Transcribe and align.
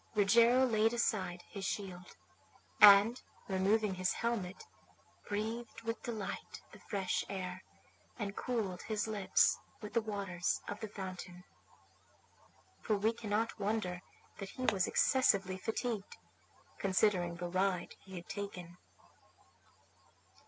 Rogero 0.15 0.65
laid 0.65 0.93
aside 0.93 1.43
his 1.47 1.63
shield, 1.63 2.15
and, 2.79 3.21
removing 3.47 3.93
his 3.93 4.13
helmet, 4.13 4.63
breathed 5.29 5.83
with 5.83 6.01
delight 6.01 6.63
the 6.71 6.79
fresh 6.79 7.23
air, 7.29 7.61
and 8.17 8.35
cooled 8.35 8.81
his 8.81 9.07
lips 9.07 9.59
with 9.79 9.93
the 9.93 10.01
waters 10.01 10.59
of 10.67 10.79
the 10.79 10.87
fountain. 10.87 11.43
For 12.81 12.97
we 12.97 13.13
cannot 13.13 13.59
wonder 13.59 14.01
that 14.39 14.49
he 14.49 14.63
was 14.65 14.87
excessively 14.87 15.59
fatigued, 15.59 16.17
considering 16.79 17.35
the 17.35 17.45
ride 17.47 17.93
he 18.03 18.15
had 18.15 18.27
taken. 18.27 18.79